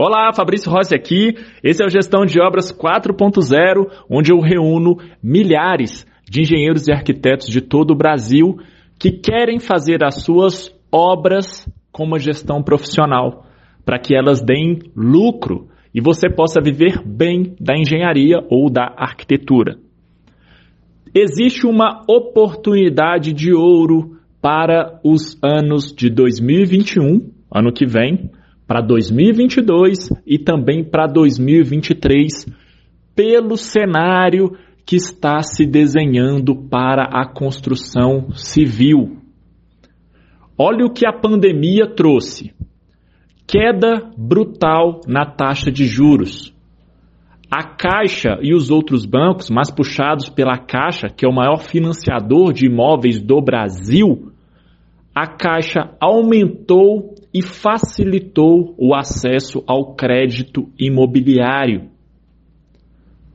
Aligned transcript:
Olá, 0.00 0.32
Fabrício 0.32 0.70
Rossi 0.70 0.94
aqui. 0.94 1.34
Esse 1.60 1.82
é 1.82 1.84
o 1.84 1.90
Gestão 1.90 2.24
de 2.24 2.40
Obras 2.40 2.72
4.0, 2.72 3.90
onde 4.08 4.30
eu 4.30 4.38
reúno 4.38 4.96
milhares 5.20 6.06
de 6.22 6.42
engenheiros 6.42 6.86
e 6.86 6.92
arquitetos 6.92 7.48
de 7.48 7.60
todo 7.60 7.90
o 7.90 7.96
Brasil 7.96 8.60
que 8.96 9.10
querem 9.10 9.58
fazer 9.58 10.04
as 10.04 10.22
suas 10.22 10.72
obras 10.92 11.68
com 11.90 12.04
uma 12.04 12.20
gestão 12.20 12.62
profissional, 12.62 13.44
para 13.84 13.98
que 13.98 14.14
elas 14.14 14.40
deem 14.40 14.78
lucro 14.94 15.66
e 15.92 16.00
você 16.00 16.30
possa 16.30 16.60
viver 16.62 17.02
bem 17.04 17.56
da 17.58 17.76
engenharia 17.76 18.36
ou 18.48 18.70
da 18.70 18.94
arquitetura. 18.96 19.78
Existe 21.12 21.66
uma 21.66 22.04
oportunidade 22.08 23.32
de 23.32 23.52
ouro 23.52 24.16
para 24.40 25.00
os 25.02 25.36
anos 25.42 25.92
de 25.92 26.08
2021, 26.08 27.32
ano 27.52 27.72
que 27.72 27.84
vem, 27.84 28.30
para 28.68 28.82
2022 28.82 30.10
e 30.26 30.38
também 30.38 30.84
para 30.84 31.06
2023, 31.06 32.46
pelo 33.16 33.56
cenário 33.56 34.52
que 34.84 34.94
está 34.96 35.40
se 35.42 35.64
desenhando 35.64 36.54
para 36.54 37.04
a 37.04 37.26
construção 37.26 38.30
civil. 38.32 39.16
Olha 40.56 40.84
o 40.84 40.92
que 40.92 41.06
a 41.06 41.12
pandemia 41.12 41.86
trouxe: 41.86 42.52
queda 43.46 44.10
brutal 44.16 45.00
na 45.06 45.24
taxa 45.24 45.72
de 45.72 45.86
juros. 45.86 46.54
A 47.50 47.64
Caixa 47.64 48.38
e 48.42 48.54
os 48.54 48.70
outros 48.70 49.06
bancos, 49.06 49.48
mais 49.48 49.70
puxados 49.70 50.28
pela 50.28 50.58
Caixa, 50.58 51.08
que 51.08 51.24
é 51.24 51.28
o 51.28 51.34
maior 51.34 51.62
financiador 51.62 52.52
de 52.52 52.66
imóveis 52.66 53.18
do 53.18 53.40
Brasil, 53.40 54.30
a 55.14 55.26
Caixa 55.26 55.96
aumentou 55.98 57.14
e 57.32 57.42
facilitou 57.42 58.74
o 58.78 58.94
acesso 58.94 59.62
ao 59.66 59.94
crédito 59.94 60.70
imobiliário. 60.78 61.90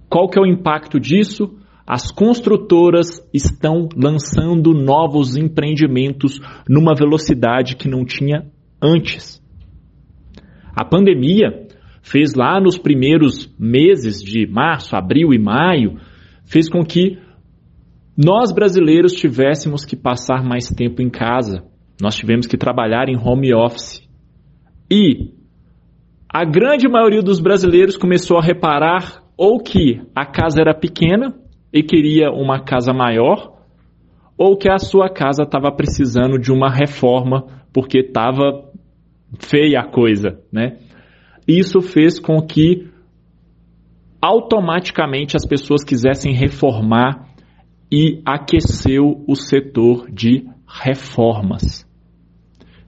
Qual 0.10 0.30
que 0.30 0.38
é 0.38 0.42
o 0.42 0.46
impacto 0.46 1.00
disso? 1.00 1.58
As 1.86 2.12
construtoras 2.12 3.28
estão 3.34 3.90
lançando 3.96 4.74
novos 4.74 5.36
empreendimentos 5.36 6.40
numa 6.68 6.96
velocidade 6.96 7.76
que 7.76 7.90
não 7.90 8.06
tinha 8.06 8.46
antes. 8.82 9.42
A 10.76 10.86
pandemia 10.86 11.68
fez 12.02 12.34
lá 12.34 12.60
nos 12.60 12.78
primeiros 12.78 13.54
meses 13.60 14.22
de 14.22 14.48
março, 14.48 14.96
abril 14.96 15.34
e 15.34 15.40
maio, 15.40 16.00
fez 16.46 16.70
com 16.70 16.84
que 16.84 17.18
nós 18.16 18.54
brasileiros 18.54 19.14
tivéssemos 19.14 19.86
que 19.86 19.96
passar 19.96 20.44
mais 20.44 20.68
tempo 20.68 21.02
em 21.02 21.10
casa. 21.10 21.64
Nós 22.02 22.16
tivemos 22.16 22.48
que 22.48 22.58
trabalhar 22.58 23.10
em 23.10 23.18
home 23.18 23.54
office. 23.54 24.08
E 24.90 25.32
a 26.30 26.44
grande 26.44 26.88
maioria 26.88 27.22
dos 27.22 27.40
brasileiros 27.40 27.96
começou 27.96 28.38
a 28.38 28.42
reparar 28.42 29.24
ou 29.38 29.60
que 29.60 30.02
a 30.16 30.26
casa 30.26 30.62
era 30.62 30.74
pequena 30.74 31.36
e 31.72 31.82
queria 31.82 32.32
uma 32.32 32.60
casa 32.60 32.94
maior, 32.94 33.54
ou 34.38 34.58
que 34.58 34.70
a 34.70 34.78
sua 34.78 35.10
casa 35.10 35.44
estava 35.44 35.72
precisando 35.72 36.40
de 36.40 36.52
uma 36.52 36.70
reforma 36.70 37.64
porque 37.72 38.00
estava 38.00 38.72
feia 39.40 39.80
a 39.80 39.88
coisa, 39.88 40.40
né? 40.52 40.78
Isso 41.48 41.82
fez 41.82 42.20
com 42.20 42.42
que 42.42 42.90
automaticamente 44.22 45.36
as 45.36 45.46
pessoas 45.46 45.84
quisessem 45.84 46.34
reformar 46.34 47.33
e 47.96 48.24
aqueceu 48.26 49.24
o 49.28 49.36
setor 49.36 50.10
de 50.10 50.48
reformas. 50.68 51.88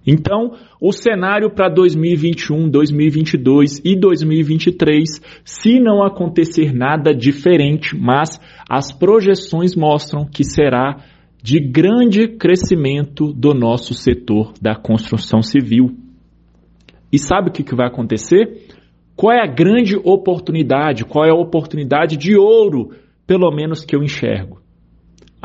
Então, 0.03 0.53
o 0.81 0.92
cenário 0.92 1.52
para 1.52 1.70
2021, 1.70 2.67
2022 2.67 3.84
e 3.86 3.95
2023, 3.95 5.22
se 5.44 5.80
não 5.80 6.03
acontecer 6.03 6.73
nada 6.73 7.14
diferente, 7.14 7.95
mas 7.95 8.42
as 8.67 8.92
projeções 8.92 9.75
mostram 9.75 10.25
que 10.25 10.44
será 10.44 10.97
de 11.40 11.59
grande 11.59 12.28
crescimento 12.28 13.31
do 13.31 13.53
nosso 13.53 13.94
setor 13.94 14.53
da 14.59 14.75
construção 14.75 15.44
civil. 15.44 15.96
E 17.12 17.19
sabe 17.19 17.50
o 17.50 17.53
que, 17.53 17.75
vai 17.75 17.85
acontecer? 17.85 18.69
Qual 19.16 19.31
é 19.31 19.40
a 19.40 19.53
grande 19.53 19.97
oportunidade? 20.03 21.06
Qual 21.06 21.24
é 21.24 21.29
a 21.29 21.40
oportunidade 21.40 22.18
de 22.18 22.35
ouro, 22.35 22.90
pelo 23.28 23.52
menos 23.52 23.85
que 23.85 23.96
eu 23.96 24.02
enxergo? 24.02 24.65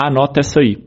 Anota 0.06 0.40
essa 0.40 0.60
aí. 0.60 0.84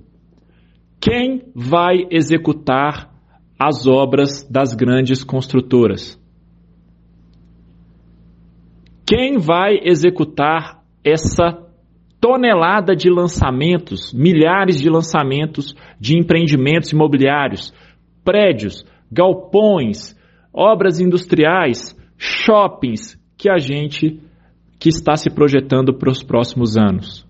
Quem 1.00 1.51
vai 1.53 2.07
executar 2.09 3.12
as 3.59 3.85
obras 3.85 4.47
das 4.50 4.74
grandes 4.74 5.24
construtoras? 5.24 6.19
Quem 9.06 9.38
vai 9.38 9.79
executar 9.84 10.81
essa 11.03 11.62
tonelada 12.22 12.96
de 12.96 13.09
lançamentos, 13.09 14.13
milhares 14.13 14.79
de 14.79 14.90
lançamentos 14.90 15.75
de 16.00 16.18
empreendimentos 16.18 16.94
imobiliários, 16.94 17.73
prédios, 18.23 18.85
galpões, 19.12 20.18
obras 20.53 21.02
industriais, 21.02 21.94
shoppings 22.18 23.22
que 23.38 23.50
a 23.50 23.57
gente 23.57 24.22
que 24.79 24.88
está 24.88 25.16
se 25.18 25.29
projetando 25.29 25.94
para 25.94 26.09
os 26.09 26.23
próximos 26.23 26.78
anos? 26.78 27.28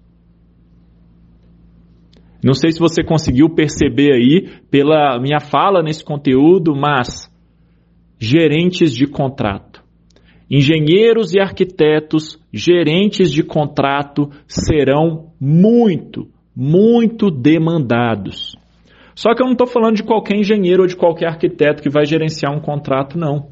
Não 2.44 2.54
sei 2.54 2.74
se 2.74 2.80
você 2.80 3.02
conseguiu 3.04 3.50
perceber 3.50 4.12
aí 4.14 4.50
pela 4.70 5.18
minha 5.18 5.40
fala 5.40 5.82
nesse 5.82 6.04
conteúdo, 6.04 6.76
mas 6.76 7.32
gerentes 8.20 8.94
de 8.94 9.08
contrato. 9.08 9.82
Engenheiros 10.52 11.34
e 11.34 11.40
arquitetos, 11.40 12.38
gerentes 12.52 13.32
de 13.32 13.44
contrato 13.44 14.30
serão 14.46 15.32
muito, 15.40 16.28
muito 16.54 17.32
demandados. 17.32 18.58
Só 19.16 19.34
que 19.34 19.42
eu 19.42 19.46
não 19.46 19.54
estou 19.54 19.68
falando 19.68 19.96
de 19.96 20.04
qualquer 20.04 20.38
engenheiro 20.38 20.82
ou 20.82 20.88
de 20.88 20.98
qualquer 20.98 21.30
arquiteto 21.30 21.82
que 21.82 21.90
vai 21.90 22.06
gerenciar 22.06 22.54
um 22.54 22.60
contrato, 22.60 23.18
não. 23.18 23.48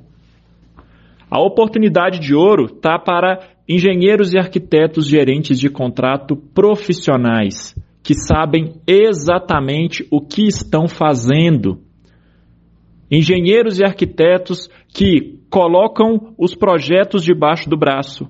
A 1.29 1.41
oportunidade 1.41 2.19
de 2.19 2.35
ouro 2.35 2.65
está 2.65 2.99
para 2.99 3.39
engenheiros 3.69 4.33
e 4.33 4.37
arquitetos 4.37 5.07
gerentes 5.07 5.57
de 5.57 5.69
contrato 5.69 6.35
profissionais 6.35 7.73
que 8.03 8.13
sabem 8.13 8.73
exatamente 8.87 10.07
o 10.11 10.21
que 10.21 10.47
estão 10.47 10.87
fazendo. 10.87 11.79
Engenheiros 13.09 13.79
e 13.79 13.83
arquitetos 13.83 14.69
que 14.87 15.39
colocam 15.49 16.33
os 16.37 16.55
projetos 16.55 17.23
debaixo 17.23 17.69
do 17.69 17.77
braço, 17.77 18.29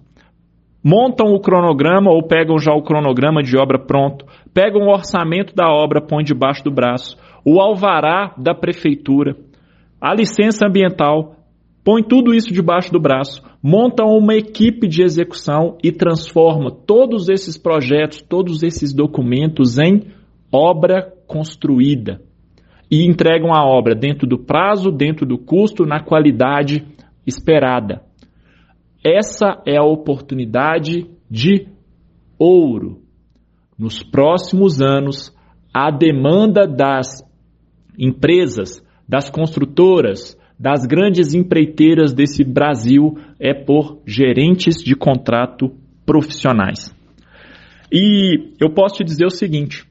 montam 0.84 1.28
o 1.28 1.40
cronograma 1.40 2.12
ou 2.12 2.28
pegam 2.28 2.58
já 2.58 2.74
o 2.74 2.82
cronograma 2.82 3.44
de 3.44 3.56
obra 3.58 3.78
pronto, 3.78 4.26
pegam 4.54 4.88
o 4.88 4.92
orçamento 4.92 5.54
da 5.56 5.68
obra, 5.70 6.02
põem 6.02 6.24
debaixo 6.24 6.64
do 6.64 6.72
braço, 6.72 7.18
o 7.46 7.62
alvará 7.62 8.34
da 8.38 8.56
prefeitura, 8.56 9.36
a 10.00 10.14
licença 10.14 10.66
ambiental, 10.68 11.36
põe 11.84 12.03
tudo 12.03 12.34
isso 12.34 12.53
debaixo 12.53 12.92
do 12.92 13.00
braço, 13.00 13.42
monta 13.62 14.03
uma 14.03 14.36
equipe 14.36 14.88
de 14.88 15.03
execução 15.03 15.78
e 15.84 15.92
transforma 15.92 16.72
todos 16.72 17.30
esses 17.30 17.58
projetos, 17.58 18.22
todos 18.22 18.64
esses 18.64 18.94
documentos 18.94 19.78
em 19.78 20.08
obra 20.52 21.14
construída. 21.28 22.22
E 22.90 23.06
entregam 23.06 23.53
a 23.53 23.64
obra 23.64 23.96
dentro 23.96 24.28
do 24.28 24.38
prazo, 24.38 24.91
dentro 24.91 25.25
do 25.25 25.38
custo, 25.38 25.86
na 25.86 26.03
qualidade 26.03 26.86
esperada. 27.25 28.02
Essa 29.03 29.62
é 29.66 29.78
a 29.78 29.86
oportunidade 29.86 31.09
de 31.30 31.68
ouro. 32.38 33.02
Nos 33.80 34.03
próximos 34.03 34.81
anos, 34.81 35.34
a 35.74 35.90
demanda 35.90 36.68
das 36.68 37.24
empresas, 37.97 38.86
das 39.08 39.30
construtoras, 39.30 40.38
das 40.61 40.85
grandes 40.85 41.33
empreiteiras 41.33 42.13
desse 42.13 42.44
Brasil 42.44 43.17
é 43.39 43.51
por 43.51 43.99
gerentes 44.05 44.75
de 44.75 44.96
contrato 44.96 45.72
profissionais. 46.05 46.96
E 47.91 48.53
eu 48.61 48.69
posso 48.69 48.97
te 48.97 49.03
dizer 49.03 49.25
o 49.25 49.31
seguinte: 49.31 49.84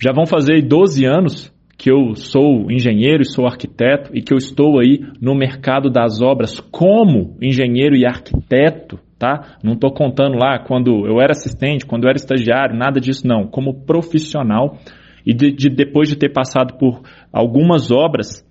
já 0.00 0.12
vão 0.12 0.26
fazer 0.26 0.62
12 0.62 1.04
anos 1.04 1.52
que 1.76 1.90
eu 1.90 2.14
sou 2.14 2.70
engenheiro 2.70 3.22
e 3.22 3.28
sou 3.28 3.46
arquiteto 3.46 4.16
e 4.16 4.22
que 4.22 4.32
eu 4.32 4.38
estou 4.38 4.78
aí 4.78 5.00
no 5.20 5.34
mercado 5.34 5.90
das 5.90 6.22
obras 6.22 6.60
como 6.60 7.36
engenheiro 7.42 7.96
e 7.96 8.06
arquiteto, 8.06 9.00
tá? 9.18 9.56
Não 9.60 9.72
estou 9.72 9.92
contando 9.92 10.36
lá 10.36 10.56
quando 10.60 11.04
eu 11.04 11.20
era 11.20 11.32
assistente, 11.32 11.84
quando 11.84 12.04
eu 12.04 12.10
era 12.10 12.16
estagiário, 12.16 12.78
nada 12.78 13.00
disso 13.00 13.26
não. 13.26 13.48
Como 13.48 13.84
profissional 13.84 14.78
e 15.26 15.34
de, 15.34 15.50
de 15.50 15.68
depois 15.68 16.08
de 16.08 16.16
ter 16.16 16.32
passado 16.32 16.78
por 16.78 17.02
algumas 17.32 17.90
obras, 17.90 18.44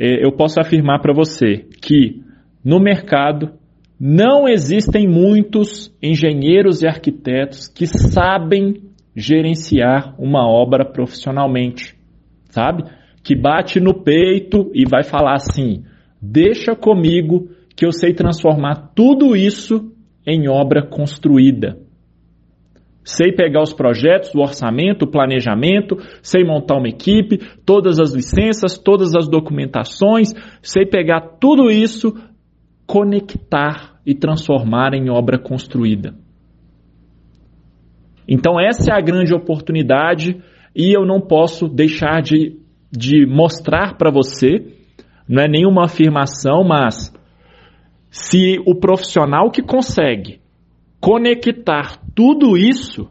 eu 0.00 0.32
posso 0.32 0.58
afirmar 0.58 1.00
para 1.00 1.12
você 1.12 1.66
que 1.82 2.22
no 2.64 2.80
mercado 2.80 3.52
não 4.00 4.48
existem 4.48 5.06
muitos 5.06 5.94
engenheiros 6.02 6.82
e 6.82 6.86
arquitetos 6.86 7.68
que 7.68 7.86
sabem 7.86 8.82
gerenciar 9.14 10.14
uma 10.18 10.48
obra 10.48 10.86
profissionalmente, 10.86 11.94
sabe? 12.48 12.84
Que 13.22 13.36
bate 13.36 13.78
no 13.78 13.92
peito 13.92 14.70
e 14.74 14.88
vai 14.88 15.02
falar 15.02 15.34
assim: 15.34 15.84
deixa 16.20 16.74
comigo 16.74 17.50
que 17.76 17.84
eu 17.84 17.92
sei 17.92 18.14
transformar 18.14 18.92
tudo 18.94 19.36
isso 19.36 19.92
em 20.26 20.48
obra 20.48 20.82
construída. 20.86 21.78
Sei 23.12 23.32
pegar 23.32 23.60
os 23.60 23.72
projetos, 23.72 24.32
o 24.36 24.38
orçamento, 24.38 25.04
o 25.04 25.10
planejamento, 25.10 25.96
sei 26.22 26.44
montar 26.44 26.76
uma 26.76 26.88
equipe, 26.88 27.38
todas 27.66 27.98
as 27.98 28.14
licenças, 28.14 28.78
todas 28.78 29.16
as 29.16 29.28
documentações, 29.28 30.32
sei 30.62 30.86
pegar 30.86 31.38
tudo 31.40 31.72
isso, 31.72 32.14
conectar 32.86 34.00
e 34.06 34.14
transformar 34.14 34.94
em 34.94 35.10
obra 35.10 35.40
construída. 35.40 36.14
Então, 38.28 38.60
essa 38.60 38.92
é 38.92 38.96
a 38.96 39.00
grande 39.00 39.34
oportunidade 39.34 40.40
e 40.72 40.96
eu 40.96 41.04
não 41.04 41.20
posso 41.20 41.66
deixar 41.66 42.22
de, 42.22 42.60
de 42.92 43.26
mostrar 43.26 43.98
para 43.98 44.12
você, 44.12 44.72
não 45.28 45.42
é 45.42 45.48
nenhuma 45.48 45.86
afirmação, 45.86 46.62
mas 46.62 47.12
se 48.08 48.62
o 48.64 48.76
profissional 48.76 49.50
que 49.50 49.62
consegue 49.62 50.39
conectar 51.00 51.98
tudo 52.14 52.56
isso 52.56 53.10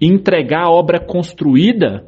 e 0.00 0.06
entregar 0.06 0.64
a 0.64 0.70
obra 0.70 1.00
construída, 1.00 2.04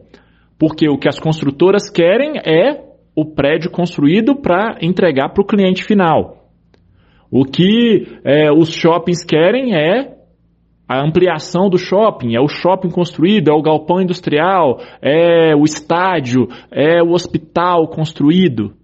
porque 0.59 0.89
o 0.89 0.99
que 0.99 1.09
as 1.09 1.19
construtoras 1.19 1.91
querem 1.91 2.39
é 2.39 2.93
o 3.15 3.25
prédio 3.25 3.71
construído 3.71 4.37
para 4.37 4.79
entregar 4.81 5.31
para 5.31 5.43
o 5.43 5.47
cliente 5.47 5.85
final. 5.85 6.49
O 7.31 7.45
que 7.45 8.07
é, 8.25 8.53
os 8.53 8.73
shoppings 8.73 9.25
querem 9.25 9.75
é 9.75 10.17
a 10.89 11.03
ampliação 11.03 11.71
do 11.71 11.79
shopping, 11.79 12.35
é 12.35 12.41
o 12.41 12.49
shopping 12.49 12.91
construído, 12.91 13.51
é 13.51 13.55
o 13.55 13.63
galpão 13.63 14.03
industrial, 14.03 14.79
é 15.01 15.57
o 15.57 15.65
estádio, 15.65 16.49
é 16.71 17.03
o 17.03 17.13
hospital 17.13 17.89
construído. 17.89 18.75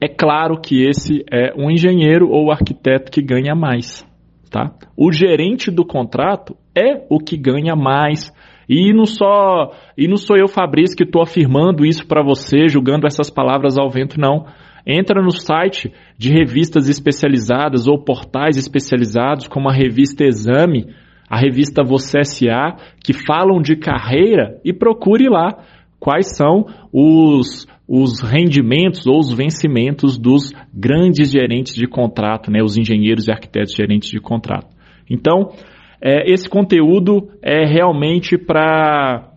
É 0.00 0.08
claro 0.08 0.60
que 0.60 0.82
esse 0.86 1.24
é 1.32 1.54
um 1.56 1.70
engenheiro 1.70 2.28
ou 2.28 2.50
arquiteto 2.50 3.10
que 3.10 3.22
ganha 3.22 3.54
mais. 3.54 4.06
Tá? 4.54 4.70
O 4.96 5.10
gerente 5.10 5.68
do 5.68 5.84
contrato 5.84 6.56
é 6.76 7.04
o 7.10 7.18
que 7.18 7.36
ganha 7.36 7.74
mais. 7.74 8.32
E 8.68 8.94
não 8.94 9.04
só 9.04 9.72
e 9.98 10.06
não 10.06 10.16
sou 10.16 10.36
eu, 10.36 10.46
Fabrício, 10.46 10.96
que 10.96 11.02
estou 11.02 11.20
afirmando 11.20 11.84
isso 11.84 12.06
para 12.06 12.22
você, 12.22 12.68
julgando 12.68 13.04
essas 13.04 13.28
palavras 13.28 13.76
ao 13.76 13.90
vento, 13.90 14.14
não. 14.16 14.46
Entra 14.86 15.20
no 15.20 15.32
site 15.32 15.92
de 16.16 16.30
revistas 16.30 16.88
especializadas 16.88 17.88
ou 17.88 17.98
portais 17.98 18.56
especializados, 18.56 19.48
como 19.48 19.68
a 19.68 19.72
revista 19.72 20.24
Exame, 20.24 20.86
a 21.28 21.36
revista 21.36 21.82
Você 21.82 22.22
SA, 22.22 22.76
que 23.02 23.12
falam 23.12 23.60
de 23.60 23.74
carreira 23.74 24.60
e 24.64 24.72
procure 24.72 25.28
lá 25.28 25.64
quais 25.98 26.36
são 26.36 26.66
os, 26.92 27.66
os 27.86 28.20
rendimentos 28.20 29.06
ou 29.06 29.18
os 29.18 29.32
vencimentos 29.32 30.18
dos 30.18 30.52
grandes 30.72 31.30
gerentes 31.30 31.74
de 31.74 31.86
contrato, 31.86 32.50
né, 32.50 32.62
os 32.62 32.76
engenheiros 32.76 33.28
e 33.28 33.32
arquitetos 33.32 33.74
gerentes 33.74 34.08
de 34.08 34.20
contrato. 34.20 34.68
Então, 35.08 35.50
é, 36.02 36.30
esse 36.30 36.48
conteúdo 36.48 37.28
é 37.42 37.66
realmente 37.66 38.38
para 38.38 39.30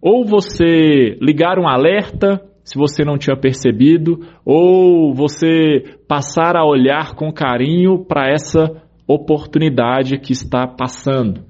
ou 0.00 0.24
você 0.24 1.18
ligar 1.20 1.58
um 1.58 1.68
alerta 1.68 2.40
se 2.70 2.78
você 2.78 3.04
não 3.04 3.18
tinha 3.18 3.36
percebido, 3.36 4.20
ou 4.44 5.12
você 5.12 5.82
passar 6.06 6.56
a 6.56 6.64
olhar 6.64 7.14
com 7.16 7.32
carinho 7.32 8.04
para 8.04 8.30
essa 8.30 8.82
oportunidade 9.08 10.18
que 10.18 10.32
está 10.32 10.68
passando. 10.68 11.42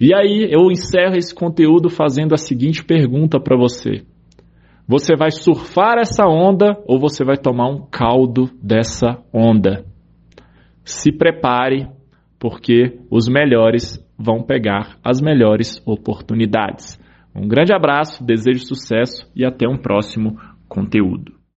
E 0.00 0.12
aí 0.12 0.48
eu 0.50 0.72
encerro 0.72 1.16
esse 1.16 1.32
conteúdo 1.32 1.88
fazendo 1.88 2.34
a 2.34 2.36
seguinte 2.36 2.84
pergunta 2.84 3.38
para 3.38 3.56
você: 3.56 4.02
você 4.86 5.16
vai 5.16 5.30
surfar 5.30 5.98
essa 5.98 6.26
onda 6.26 6.76
ou 6.86 7.00
você 7.00 7.24
vai 7.24 7.36
tomar 7.36 7.68
um 7.68 7.86
caldo 7.90 8.50
dessa 8.62 9.18
onda? 9.32 9.84
Se 10.84 11.10
prepare, 11.10 11.88
porque 12.38 12.98
os 13.10 13.26
melhores 13.26 13.98
vão 14.18 14.42
pegar 14.42 14.98
as 15.02 15.20
melhores 15.20 15.82
oportunidades. 15.86 17.00
Um 17.34 17.48
grande 17.48 17.74
abraço, 17.74 18.22
desejo 18.22 18.66
sucesso 18.66 19.28
e 19.34 19.44
até 19.44 19.66
um 19.66 19.78
próximo 19.78 20.38
conteúdo. 20.68 21.33